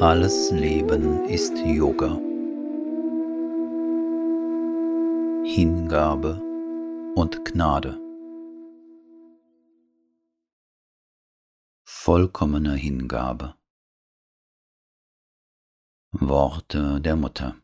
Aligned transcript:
Alles 0.00 0.50
Leben 0.50 1.24
ist 1.26 1.56
Yoga. 1.58 2.16
Hingabe 5.44 6.42
und 7.14 7.44
Gnade. 7.44 8.00
Vollkommene 11.86 12.74
Hingabe. 12.74 13.54
Worte 16.10 17.00
der 17.00 17.14
Mutter. 17.14 17.56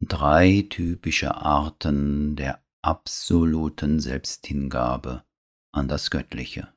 Drei 0.00 0.64
typische 0.70 1.34
Arten 1.34 2.36
der 2.36 2.64
absoluten 2.82 3.98
Selbsthingabe 3.98 5.24
an 5.72 5.88
das 5.88 6.12
Göttliche. 6.12 6.71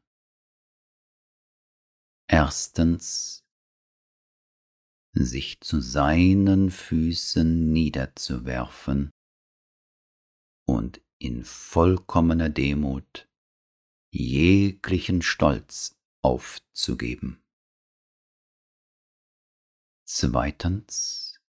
Erstens 2.28 3.46
sich 5.14 5.62
zu 5.62 5.80
seinen 5.80 6.72
Füßen 6.72 7.72
niederzuwerfen 7.72 9.12
und 10.68 11.02
in 11.20 11.44
vollkommener 11.46 12.50
Demut 12.50 13.30
jeglichen 14.12 15.22
Stolz 15.22 15.96
aufzugeben. 16.22 17.44
Zweitens 20.08 21.40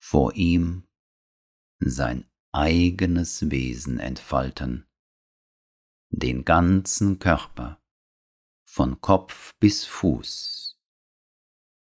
vor 0.00 0.34
ihm 0.34 0.86
sein 1.78 2.30
eigenes 2.52 3.50
Wesen 3.50 3.98
entfalten, 3.98 4.86
den 6.10 6.44
ganzen 6.44 7.18
Körper 7.18 7.81
von 8.72 9.02
Kopf 9.02 9.54
bis 9.60 9.84
Fuß 9.84 10.80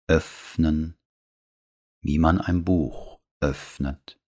öffnen, 0.07 0.99
wie 2.01 2.19
man 2.19 2.41
ein 2.41 2.65
Buch 2.65 3.21
öffnet, 3.41 4.19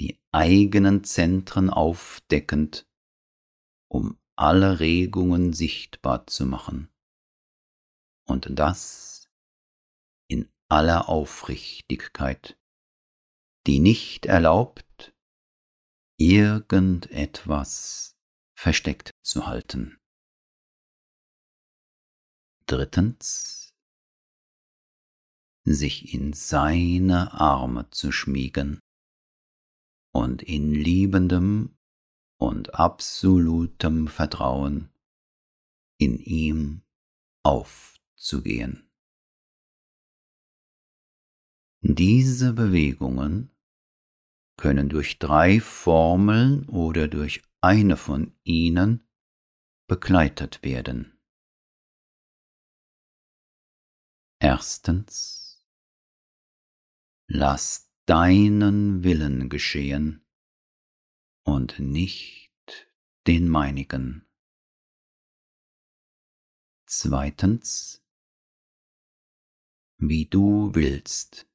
die 0.00 0.20
eigenen 0.32 1.04
Zentren 1.04 1.70
aufdeckend, 1.70 2.88
um 3.88 4.18
alle 4.34 4.80
Regungen 4.80 5.52
sichtbar 5.52 6.26
zu 6.26 6.46
machen. 6.46 6.92
Und 8.26 8.48
das 8.50 9.30
in 10.26 10.52
aller 10.68 11.08
Aufrichtigkeit, 11.08 12.58
die 13.68 13.78
nicht 13.78 14.26
erlaubt, 14.26 15.14
irgendetwas 16.18 18.16
versteckt 18.58 19.12
zu 19.22 19.46
halten. 19.46 20.00
Drittens, 22.66 23.74
sich 25.64 26.12
in 26.14 26.32
seine 26.32 27.32
Arme 27.32 27.88
zu 27.90 28.10
schmiegen 28.10 28.80
und 30.12 30.42
in 30.42 30.72
liebendem 30.72 31.76
und 32.38 32.74
absolutem 32.74 34.08
Vertrauen 34.08 34.90
in 35.98 36.18
ihm 36.18 36.82
aufzugehen. 37.44 38.90
Diese 41.82 42.52
Bewegungen 42.52 43.50
können 44.56 44.88
durch 44.88 45.18
drei 45.18 45.60
Formeln 45.60 46.68
oder 46.68 47.06
durch 47.06 47.42
eine 47.60 47.96
von 47.96 48.34
ihnen 48.42 49.06
begleitet 49.86 50.64
werden. 50.64 51.15
Erstens, 54.38 55.66
lass 57.26 57.90
deinen 58.04 59.02
Willen 59.02 59.48
geschehen 59.48 60.26
und 61.42 61.78
nicht 61.78 62.52
den 63.26 63.48
meinigen. 63.48 64.28
Zweitens, 66.86 68.04
wie 69.98 70.26
du 70.26 70.74
willst, 70.74 71.48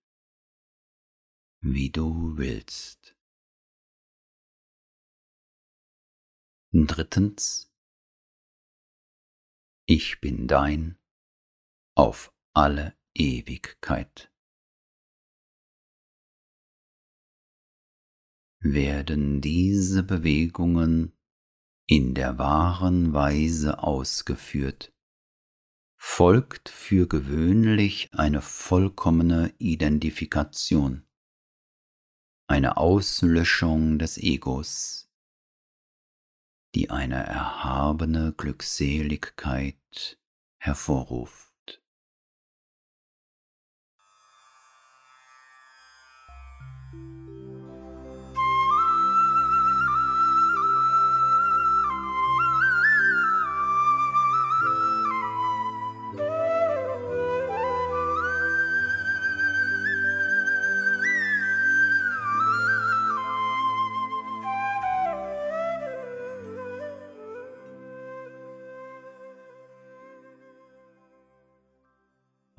wie 1.62 1.92
du 1.92 2.36
willst. 2.38 3.16
Drittens, 6.74 7.72
ich 9.86 10.20
bin 10.20 10.48
dein 10.48 10.98
auf 11.96 12.34
alle 12.54 12.98
Ewigkeit. 13.14 14.30
Werden 18.60 19.42
diese 19.42 20.04
Bewegungen 20.04 21.18
in 21.88 22.14
der 22.14 22.38
wahren 22.38 23.14
Weise 23.14 23.80
ausgeführt, 23.80 24.94
folgt 25.98 26.70
für 26.70 27.08
gewöhnlich 27.08 28.14
eine 28.14 28.42
vollkommene 28.42 29.54
Identifikation, 29.58 31.08
eine 32.48 32.78
Auslöschung 32.78 33.98
des 33.98 34.18
Egos, 34.18 35.10
die 36.76 36.90
eine 36.90 37.16
erhabene 37.16 38.34
Glückseligkeit 38.34 40.20
hervorruft. 40.60 41.51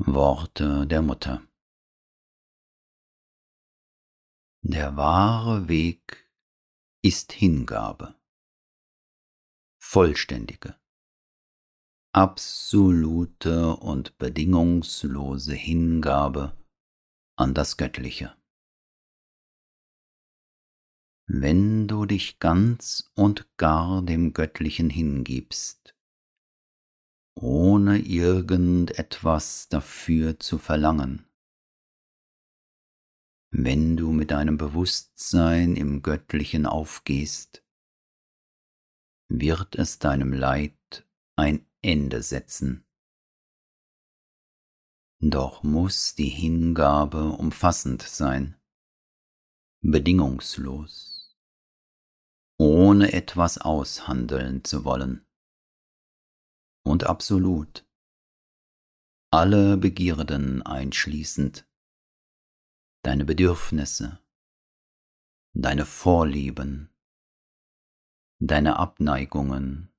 Worte 0.07 0.85
der 0.89 1.01
Mutter. 1.01 1.47
Der 4.63 4.97
wahre 4.97 5.69
Weg 5.69 6.29
ist 7.03 7.33
Hingabe, 7.33 8.21
vollständige, 9.81 10.75
absolute 12.13 13.77
und 13.77 14.19
bedingungslose 14.19 15.55
Hingabe 15.55 16.57
an 17.37 17.55
das 17.55 17.77
Göttliche. 17.77 18.37
Wenn 21.29 21.87
du 21.87 22.07
dich 22.07 22.41
ganz 22.41 23.13
und 23.15 23.57
gar 23.57 24.03
dem 24.03 24.33
Göttlichen 24.33 24.91
hingibst, 24.91 25.92
ohne 27.35 27.99
irgendetwas 27.99 29.69
dafür 29.69 30.39
zu 30.39 30.59
verlangen. 30.59 31.27
Wenn 33.51 33.97
du 33.97 34.13
mit 34.13 34.31
deinem 34.31 34.57
Bewusstsein 34.57 35.77
im 35.77 36.03
Göttlichen 36.03 36.67
aufgehst, 36.67 37.65
wird 39.29 39.77
es 39.77 39.99
deinem 39.99 40.33
Leid 40.33 41.07
ein 41.37 41.67
Ende 41.83 42.23
setzen. 42.23 42.87
Doch 45.21 45.63
muss 45.63 46.15
die 46.15 46.29
Hingabe 46.29 47.29
umfassend 47.29 48.03
sein, 48.03 48.61
bedingungslos, 49.81 51.37
ohne 52.59 53.13
etwas 53.13 53.59
aushandeln 53.59 54.65
zu 54.65 54.85
wollen 54.85 55.27
und 56.85 57.05
absolut, 57.05 57.87
alle 59.31 59.77
Begierden 59.77 60.63
einschließend, 60.63 61.67
deine 63.03 63.25
Bedürfnisse, 63.25 64.21
deine 65.55 65.87
Vorlieben, 65.87 66.91
deine 68.39 68.77
Abneigungen, 68.77 69.93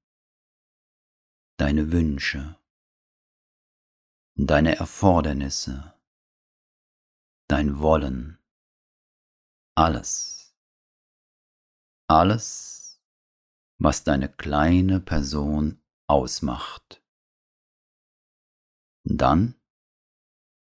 deine 1.58 1.92
Wünsche, 1.92 2.58
deine 4.36 4.76
Erfordernisse, 4.76 5.94
dein 7.48 7.80
Wollen, 7.80 8.40
alles, 9.76 10.56
alles, 12.08 13.02
was 13.78 14.04
deine 14.04 14.30
kleine 14.30 15.00
Person 15.00 15.83
ausmacht. 16.08 17.04
Dann 19.06 19.56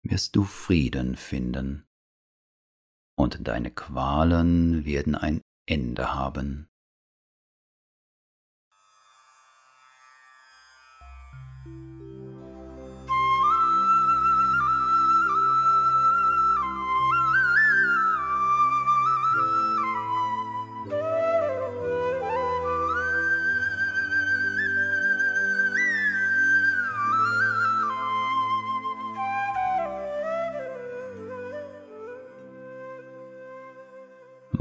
wirst 0.02 0.34
du 0.36 0.44
Frieden 0.44 1.16
finden 1.16 1.86
und 3.16 3.46
deine 3.46 3.70
Qualen 3.70 4.84
werden 4.84 5.14
ein 5.14 5.42
Ende 5.66 6.14
haben. 6.14 6.71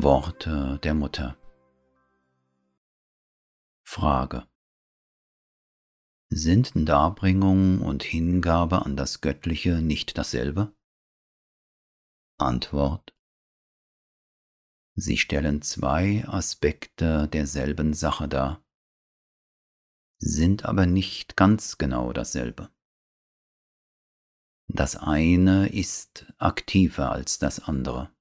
Worte 0.04 0.80
der 0.82 0.96
Mutter. 0.96 1.38
Frage. 3.84 4.48
Sind 6.32 6.72
Darbringung 6.74 7.82
und 7.82 8.02
Hingabe 8.02 8.84
an 8.84 8.96
das 8.96 9.22
Göttliche 9.22 9.82
nicht 9.82 10.18
dasselbe? 10.18 10.74
Antwort. 12.40 13.14
Sie 14.96 15.18
stellen 15.18 15.62
zwei 15.62 16.26
Aspekte 16.28 17.28
derselben 17.28 17.94
Sache 17.94 18.28
dar, 18.28 18.66
sind 20.18 20.66
aber 20.66 20.88
nicht 20.88 21.38
ganz 21.38 21.78
genau 21.78 22.12
dasselbe. 22.12 22.72
Das 24.68 24.96
eine 24.96 25.68
ist 25.68 26.26
aktiver 26.40 27.12
als 27.12 27.38
das 27.38 27.60
andere. 27.60 28.12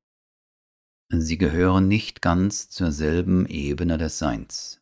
Sie 1.12 1.38
gehören 1.38 1.88
nicht 1.88 2.22
ganz 2.22 2.70
zur 2.70 2.92
selben 2.92 3.44
Ebene 3.46 3.98
des 3.98 4.20
Seins. 4.20 4.80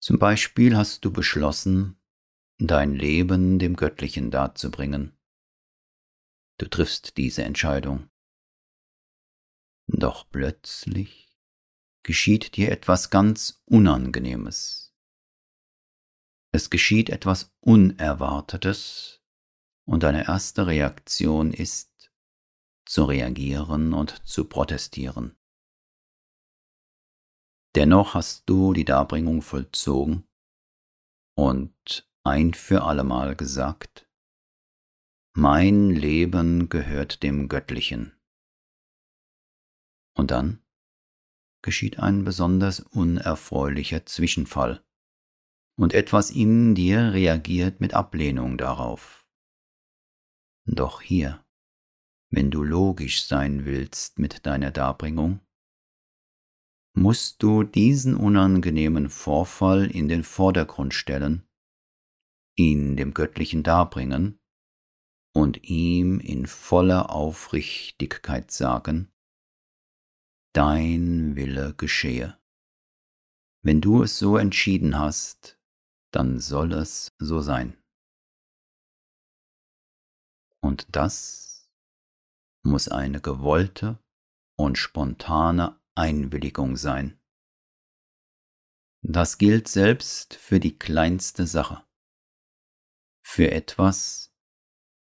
Zum 0.00 0.18
Beispiel 0.18 0.76
hast 0.76 1.04
du 1.04 1.12
beschlossen, 1.12 1.96
dein 2.58 2.92
Leben 2.92 3.60
dem 3.60 3.76
Göttlichen 3.76 4.32
darzubringen. 4.32 5.16
Du 6.58 6.66
triffst 6.66 7.16
diese 7.16 7.44
Entscheidung. 7.44 8.10
Doch 9.86 10.28
plötzlich 10.28 11.30
geschieht 12.02 12.56
dir 12.56 12.72
etwas 12.72 13.10
ganz 13.10 13.62
Unangenehmes. 13.64 14.92
Es 16.50 16.68
geschieht 16.68 17.10
etwas 17.10 17.54
Unerwartetes 17.60 19.22
und 19.84 20.02
deine 20.02 20.26
erste 20.26 20.66
Reaktion 20.66 21.52
ist, 21.52 21.91
zu 22.92 23.04
reagieren 23.04 23.94
und 23.94 24.26
zu 24.28 24.44
protestieren. 24.46 25.34
Dennoch 27.74 28.12
hast 28.12 28.46
du 28.50 28.74
die 28.74 28.84
Darbringung 28.84 29.40
vollzogen 29.40 30.28
und 31.34 32.06
ein 32.22 32.52
für 32.52 32.82
allemal 32.82 33.34
gesagt, 33.34 34.10
mein 35.34 35.88
Leben 35.88 36.68
gehört 36.68 37.22
dem 37.22 37.48
Göttlichen. 37.48 38.12
Und 40.14 40.30
dann 40.30 40.62
geschieht 41.62 41.98
ein 41.98 42.24
besonders 42.24 42.80
unerfreulicher 42.80 44.04
Zwischenfall, 44.04 44.84
und 45.78 45.94
etwas 45.94 46.30
in 46.30 46.74
dir 46.74 47.14
reagiert 47.14 47.80
mit 47.80 47.94
Ablehnung 47.94 48.58
darauf. 48.58 49.26
Doch 50.66 51.00
hier 51.00 51.41
wenn 52.32 52.50
du 52.50 52.64
logisch 52.64 53.24
sein 53.24 53.66
willst 53.66 54.18
mit 54.18 54.46
deiner 54.46 54.70
Darbringung, 54.70 55.40
musst 56.94 57.42
du 57.42 57.62
diesen 57.62 58.16
unangenehmen 58.16 59.10
Vorfall 59.10 59.90
in 59.90 60.08
den 60.08 60.24
Vordergrund 60.24 60.94
stellen, 60.94 61.46
ihn 62.56 62.96
dem 62.96 63.12
Göttlichen 63.12 63.62
darbringen 63.62 64.38
und 65.34 65.62
ihm 65.64 66.20
in 66.20 66.46
voller 66.46 67.10
Aufrichtigkeit 67.10 68.50
sagen, 68.50 69.08
Dein 70.54 71.34
Wille 71.34 71.74
geschehe. 71.74 72.38
Wenn 73.62 73.80
du 73.80 74.02
es 74.02 74.18
so 74.18 74.36
entschieden 74.36 74.98
hast, 74.98 75.58
dann 76.10 76.40
soll 76.40 76.72
es 76.72 77.14
so 77.18 77.40
sein. 77.40 77.74
Und 80.60 80.94
das 80.94 81.51
muss 82.62 82.88
eine 82.88 83.20
gewollte 83.20 83.98
und 84.56 84.78
spontane 84.78 85.80
Einwilligung 85.94 86.76
sein. 86.76 87.18
Das 89.02 89.38
gilt 89.38 89.66
selbst 89.66 90.34
für 90.34 90.60
die 90.60 90.78
kleinste 90.78 91.46
Sache, 91.46 91.84
für 93.24 93.50
etwas, 93.50 94.32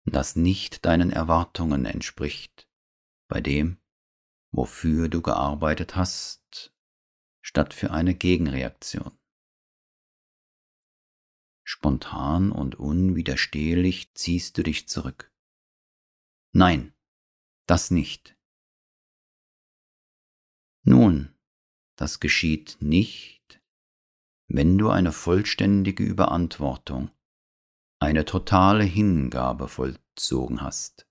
das 0.04 0.36
nicht 0.36 0.86
deinen 0.86 1.10
Erwartungen 1.10 1.84
entspricht, 1.84 2.68
bei 3.28 3.42
dem, 3.42 3.78
wofür 4.52 5.08
du 5.08 5.20
gearbeitet 5.20 5.96
hast, 5.96 6.74
statt 7.42 7.74
für 7.74 7.90
eine 7.90 8.14
Gegenreaktion. 8.14 9.18
Spontan 11.62 12.50
und 12.50 12.76
unwiderstehlich 12.76 14.14
ziehst 14.14 14.58
du 14.58 14.62
dich 14.62 14.88
zurück. 14.88 15.30
Nein, 16.52 16.94
das 17.70 17.92
nicht. 17.92 18.36
Nun, 20.84 21.32
das 21.96 22.18
geschieht 22.18 22.78
nicht, 22.80 23.62
wenn 24.48 24.76
du 24.76 24.90
eine 24.90 25.12
vollständige 25.12 26.02
Überantwortung, 26.02 27.12
eine 28.00 28.24
totale 28.24 28.82
Hingabe 28.82 29.68
vollzogen 29.68 30.62
hast. 30.62 31.06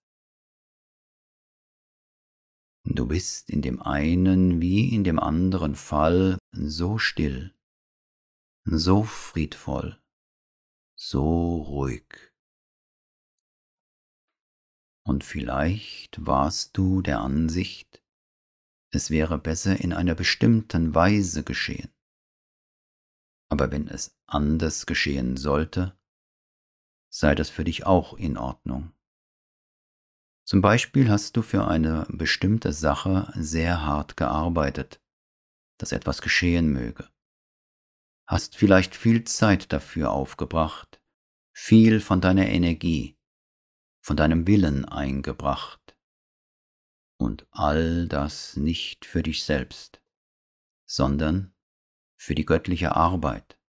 Du 2.83 3.07
bist 3.07 3.49
in 3.49 3.61
dem 3.61 3.81
einen 3.81 4.59
wie 4.59 4.93
in 4.93 5.05
dem 5.05 5.19
anderen 5.19 5.75
Fall 5.75 6.39
so 6.51 6.97
still, 6.97 7.55
so 8.65 9.03
friedvoll, 9.03 10.01
so 10.97 11.61
ruhig. 11.61 12.28
Und 15.03 15.23
vielleicht 15.23 16.25
warst 16.25 16.77
du 16.77 17.01
der 17.01 17.19
Ansicht, 17.19 18.03
es 18.91 19.09
wäre 19.09 19.37
besser 19.37 19.79
in 19.79 19.93
einer 19.93 20.15
bestimmten 20.15 20.95
Weise 20.95 21.43
geschehen. 21.43 21.93
Aber 23.49 23.71
wenn 23.71 23.87
es 23.87 24.17
anders 24.25 24.85
geschehen 24.85 25.37
sollte, 25.37 25.97
sei 27.11 27.35
das 27.35 27.49
für 27.49 27.63
dich 27.63 27.85
auch 27.85 28.13
in 28.13 28.37
Ordnung. 28.37 28.93
Zum 30.45 30.61
Beispiel 30.61 31.09
hast 31.09 31.37
du 31.37 31.43
für 31.43 31.67
eine 31.67 32.07
bestimmte 32.09 32.73
Sache 32.73 33.31
sehr 33.35 33.85
hart 33.85 34.17
gearbeitet, 34.17 34.99
dass 35.77 35.91
etwas 35.91 36.23
geschehen 36.23 36.71
möge. 36.71 37.07
Hast 38.27 38.55
vielleicht 38.55 38.95
viel 38.95 39.23
Zeit 39.25 39.71
dafür 39.71 40.11
aufgebracht, 40.11 41.01
viel 41.53 41.99
von 41.99 42.21
deiner 42.21 42.47
Energie, 42.47 43.18
von 44.01 44.17
deinem 44.17 44.47
Willen 44.47 44.85
eingebracht. 44.85 45.97
Und 47.17 47.47
all 47.51 48.07
das 48.07 48.55
nicht 48.55 49.05
für 49.05 49.23
dich 49.23 49.43
selbst, 49.43 50.01
sondern 50.85 51.53
für 52.17 52.35
die 52.35 52.45
göttliche 52.45 52.95
Arbeit. 52.95 53.59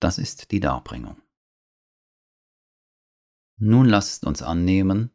Das 0.00 0.18
ist 0.18 0.50
die 0.50 0.60
Darbringung. 0.60 1.20
Nun 3.58 3.86
lasst 3.86 4.24
uns 4.24 4.40
annehmen, 4.42 5.10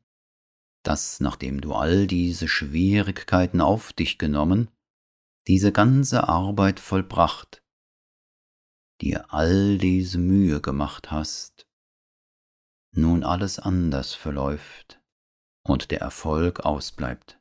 dass 0.84 1.20
nachdem 1.20 1.62
du 1.62 1.74
all 1.74 2.06
diese 2.06 2.48
Schwierigkeiten 2.48 3.60
auf 3.60 3.92
dich 3.92 4.20
genommen, 4.20 4.70
diese 5.48 5.72
ganze 5.72 6.28
Arbeit 6.28 6.80
vollbracht, 6.80 7.64
dir 9.02 9.34
all 9.34 9.80
diese 9.80 10.20
Mühe 10.20 10.62
gemacht 10.62 11.10
hast, 11.12 11.55
nun 12.98 13.24
alles 13.24 13.60
anders 13.60 14.14
verläuft 14.14 15.02
und 15.64 15.92
der 15.92 16.02
Erfolg 16.02 16.62
ausbleibt. 16.62 17.40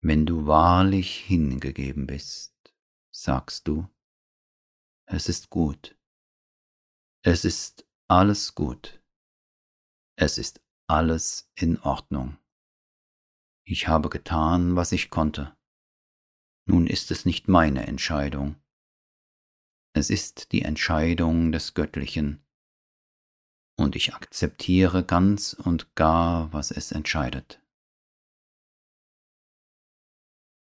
Wenn 0.00 0.26
du 0.26 0.46
wahrlich 0.46 1.16
hingegeben 1.18 2.06
bist, 2.06 2.54
sagst 3.12 3.68
du, 3.68 3.88
es 5.06 5.28
ist 5.28 5.50
gut, 5.50 5.96
es 7.24 7.44
ist 7.44 7.86
alles 8.08 8.54
gut, 8.54 9.02
es 10.16 10.38
ist 10.38 10.60
alles 10.88 11.50
in 11.54 11.80
Ordnung. 11.80 12.36
Ich 13.64 13.88
habe 13.88 14.10
getan, 14.10 14.76
was 14.76 14.92
ich 14.92 15.08
konnte. 15.08 15.56
Nun 16.66 16.86
ist 16.86 17.10
es 17.10 17.24
nicht 17.24 17.48
meine 17.48 17.86
Entscheidung. 17.86 18.56
Es 19.94 20.10
ist 20.10 20.52
die 20.52 20.62
Entscheidung 20.62 21.52
des 21.52 21.74
Göttlichen, 21.74 22.44
und 23.76 23.96
ich 23.96 24.14
akzeptiere 24.14 25.04
ganz 25.04 25.52
und 25.54 25.94
gar, 25.94 26.52
was 26.52 26.70
es 26.70 26.92
entscheidet. 26.92 27.60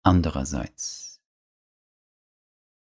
Andererseits, 0.03 1.21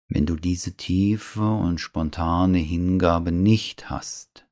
wenn 0.09 0.27
du 0.27 0.37
diese 0.37 0.77
tiefe 0.77 1.49
und 1.49 1.79
spontane 1.79 2.59
Hingabe 2.59 3.33
nicht 3.33 3.91
hast, 3.91 4.47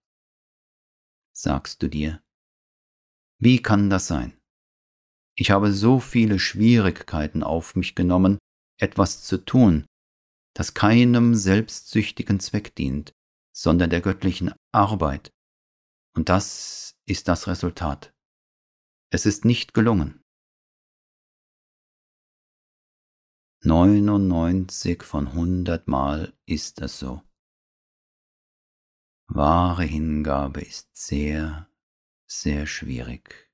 sagst 1.33 1.83
du 1.83 1.88
dir, 1.88 2.23
wie 3.41 3.62
kann 3.62 3.91
das 3.91 4.09
sein? 4.09 4.37
Ich 5.37 5.53
habe 5.53 5.73
so 5.73 6.00
viele 6.00 6.41
Schwierigkeiten 6.41 7.45
auf 7.45 7.77
mich 7.77 7.95
genommen, 7.95 8.38
etwas 8.81 9.23
zu 9.23 9.38
tun, 9.38 9.87
das 10.55 10.75
keinem 10.75 11.37
selbstsüchtigen 11.37 12.41
Zweck 12.41 12.75
dient, 12.75 13.12
sondern 13.53 13.91
der 13.91 14.00
göttlichen 14.00 14.53
Arbeit. 14.73 15.31
Und 16.19 16.29
das 16.29 16.99
ist 17.05 17.29
das 17.29 17.47
Resultat. 17.47 18.13
Es 19.09 19.25
ist 19.25 19.45
nicht 19.45 19.73
gelungen. 19.73 20.25
99 23.63 25.05
von 25.05 25.29
100 25.29 25.87
Mal 25.87 26.37
ist 26.45 26.81
es 26.81 26.99
so. 26.99 27.23
Wahre 29.29 29.85
Hingabe 29.85 30.61
ist 30.61 30.89
sehr, 30.97 31.71
sehr 32.27 32.67
schwierig. 32.67 33.48